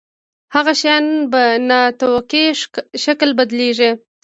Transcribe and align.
هغه 0.55 0.73
شیان 0.81 1.05
په 1.31 1.41
نا 1.69 1.81
توقعي 1.99 2.45
شکل 3.03 3.29
بدلیږي. 3.39 3.91